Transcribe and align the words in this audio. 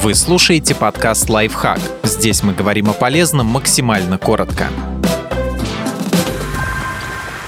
Вы 0.00 0.14
слушаете 0.14 0.76
подкаст 0.76 1.28
«Лайфхак». 1.28 1.80
Здесь 2.04 2.44
мы 2.44 2.54
говорим 2.54 2.88
о 2.88 2.92
полезном 2.92 3.48
максимально 3.48 4.16
коротко. 4.16 4.68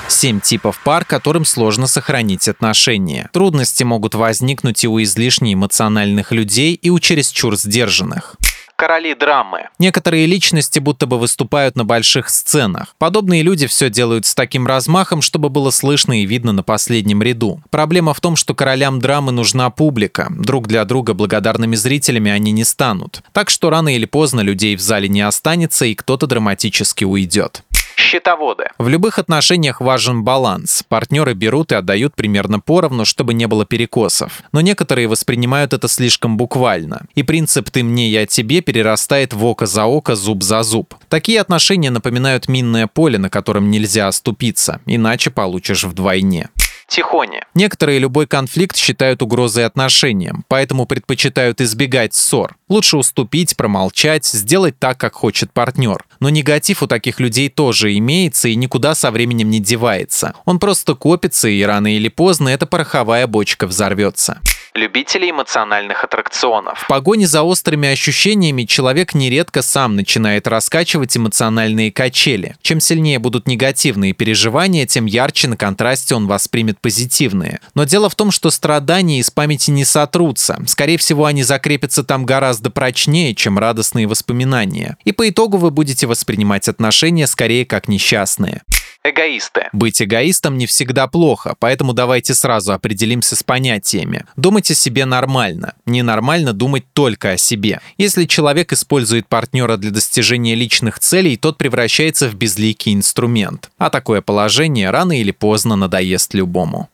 Семь 0.08 0.40
типов 0.40 0.82
пар, 0.82 1.04
которым 1.04 1.44
сложно 1.44 1.86
сохранить 1.86 2.48
отношения. 2.48 3.30
Трудности 3.32 3.84
могут 3.84 4.16
возникнуть 4.16 4.82
и 4.82 4.88
у 4.88 5.00
излишне 5.00 5.54
эмоциональных 5.54 6.32
людей, 6.32 6.74
и 6.74 6.90
у 6.90 6.98
чересчур 6.98 7.56
сдержанных 7.56 8.34
короли 8.80 9.14
драмы. 9.14 9.68
Некоторые 9.78 10.24
личности 10.24 10.78
будто 10.78 11.06
бы 11.06 11.18
выступают 11.18 11.76
на 11.76 11.84
больших 11.84 12.30
сценах. 12.30 12.94
Подобные 12.96 13.42
люди 13.42 13.66
все 13.66 13.90
делают 13.90 14.24
с 14.24 14.34
таким 14.34 14.66
размахом, 14.66 15.20
чтобы 15.20 15.50
было 15.50 15.70
слышно 15.70 16.22
и 16.22 16.24
видно 16.24 16.52
на 16.52 16.62
последнем 16.62 17.22
ряду. 17.22 17.60
Проблема 17.68 18.14
в 18.14 18.22
том, 18.22 18.36
что 18.36 18.54
королям 18.54 18.98
драмы 18.98 19.32
нужна 19.32 19.68
публика. 19.68 20.28
Друг 20.30 20.66
для 20.66 20.82
друга 20.86 21.12
благодарными 21.12 21.76
зрителями 21.76 22.30
они 22.30 22.52
не 22.52 22.64
станут. 22.64 23.22
Так 23.34 23.50
что 23.50 23.68
рано 23.68 23.94
или 23.94 24.06
поздно 24.06 24.40
людей 24.40 24.76
в 24.76 24.80
зале 24.80 25.10
не 25.10 25.20
останется, 25.20 25.84
и 25.84 25.94
кто-то 25.94 26.26
драматически 26.26 27.04
уйдет 27.04 27.62
счетоводы. 28.00 28.64
В 28.78 28.88
любых 28.88 29.18
отношениях 29.18 29.80
важен 29.80 30.24
баланс. 30.24 30.82
Партнеры 30.88 31.34
берут 31.34 31.72
и 31.72 31.76
отдают 31.76 32.14
примерно 32.14 32.58
поровну, 32.58 33.04
чтобы 33.04 33.34
не 33.34 33.46
было 33.46 33.64
перекосов. 33.64 34.42
Но 34.52 34.60
некоторые 34.60 35.06
воспринимают 35.06 35.72
это 35.72 35.86
слишком 35.88 36.36
буквально. 36.36 37.02
И 37.14 37.22
принцип 37.22 37.70
«ты 37.70 37.84
мне, 37.84 38.08
я 38.08 38.26
тебе» 38.26 38.60
перерастает 38.62 39.32
в 39.32 39.44
око 39.44 39.66
за 39.66 39.84
око, 39.84 40.16
зуб 40.16 40.42
за 40.42 40.62
зуб. 40.62 40.94
Такие 41.08 41.40
отношения 41.40 41.90
напоминают 41.90 42.48
минное 42.48 42.86
поле, 42.86 43.18
на 43.18 43.30
котором 43.30 43.70
нельзя 43.70 44.08
оступиться, 44.08 44.80
иначе 44.86 45.30
получишь 45.30 45.84
вдвойне. 45.84 46.48
Тихоне. 46.90 47.46
Некоторые 47.54 48.00
любой 48.00 48.26
конфликт 48.26 48.76
считают 48.76 49.22
угрозой 49.22 49.64
отношениям, 49.64 50.44
поэтому 50.48 50.86
предпочитают 50.86 51.60
избегать 51.60 52.14
ссор. 52.14 52.56
Лучше 52.68 52.96
уступить, 52.96 53.56
промолчать, 53.56 54.26
сделать 54.26 54.76
так, 54.76 54.98
как 54.98 55.14
хочет 55.14 55.52
партнер. 55.52 56.04
Но 56.18 56.30
негатив 56.30 56.82
у 56.82 56.88
таких 56.88 57.20
людей 57.20 57.48
тоже 57.48 57.96
имеется 57.96 58.48
и 58.48 58.56
никуда 58.56 58.96
со 58.96 59.12
временем 59.12 59.50
не 59.50 59.60
девается. 59.60 60.34
Он 60.44 60.58
просто 60.58 60.96
копится, 60.96 61.48
и 61.48 61.62
рано 61.62 61.94
или 61.94 62.08
поздно 62.08 62.48
эта 62.48 62.66
пороховая 62.66 63.28
бочка 63.28 63.68
взорвется 63.68 64.40
любителей 64.74 65.30
эмоциональных 65.30 66.04
аттракционов. 66.04 66.80
В 66.80 66.86
погоне 66.86 67.26
за 67.26 67.42
острыми 67.42 67.88
ощущениями 67.88 68.64
человек 68.64 69.14
нередко 69.14 69.62
сам 69.62 69.96
начинает 69.96 70.46
раскачивать 70.46 71.16
эмоциональные 71.16 71.92
качели. 71.92 72.56
Чем 72.62 72.80
сильнее 72.80 73.18
будут 73.18 73.48
негативные 73.48 74.12
переживания, 74.12 74.86
тем 74.86 75.06
ярче 75.06 75.48
на 75.48 75.56
контрасте 75.56 76.14
он 76.14 76.26
воспримет 76.26 76.80
позитивные. 76.80 77.60
Но 77.74 77.84
дело 77.84 78.08
в 78.08 78.14
том, 78.14 78.30
что 78.30 78.50
страдания 78.50 79.18
из 79.18 79.30
памяти 79.30 79.70
не 79.70 79.84
сотрутся. 79.84 80.62
Скорее 80.66 80.98
всего, 80.98 81.24
они 81.24 81.42
закрепятся 81.42 82.04
там 82.04 82.24
гораздо 82.24 82.70
прочнее, 82.70 83.34
чем 83.34 83.58
радостные 83.58 84.06
воспоминания. 84.06 84.96
И 85.04 85.12
по 85.12 85.28
итогу 85.28 85.56
вы 85.56 85.70
будете 85.70 86.06
воспринимать 86.06 86.68
отношения 86.68 87.26
скорее 87.26 87.66
как 87.66 87.88
несчастные 87.88 88.62
эгоисты. 89.04 89.68
Быть 89.72 90.02
эгоистом 90.02 90.58
не 90.58 90.66
всегда 90.66 91.06
плохо, 91.06 91.54
поэтому 91.58 91.92
давайте 91.92 92.34
сразу 92.34 92.72
определимся 92.72 93.36
с 93.36 93.42
понятиями. 93.42 94.24
Думать 94.36 94.70
о 94.70 94.74
себе 94.74 95.04
нормально. 95.04 95.74
Ненормально 95.86 96.52
думать 96.52 96.84
только 96.92 97.32
о 97.32 97.36
себе. 97.38 97.80
Если 97.98 98.24
человек 98.24 98.72
использует 98.72 99.26
партнера 99.26 99.76
для 99.76 99.90
достижения 99.90 100.54
личных 100.54 100.98
целей, 100.98 101.36
тот 101.36 101.58
превращается 101.58 102.28
в 102.28 102.34
безликий 102.34 102.92
инструмент. 102.92 103.70
А 103.78 103.90
такое 103.90 104.20
положение 104.20 104.90
рано 104.90 105.18
или 105.18 105.30
поздно 105.30 105.76
надоест 105.76 106.34
любому. 106.34 106.88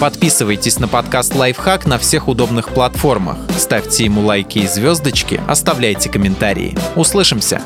Подписывайтесь 0.00 0.78
на 0.78 0.88
подкаст 0.88 1.34
«Лайфхак» 1.34 1.86
на 1.86 1.98
всех 1.98 2.26
удобных 2.26 2.70
платформах. 2.70 3.36
Ставьте 3.58 4.04
ему 4.04 4.22
лайки 4.22 4.60
и 4.60 4.66
звездочки, 4.66 5.38
оставляйте 5.46 6.08
комментарии. 6.08 6.74
Услышимся! 6.96 7.60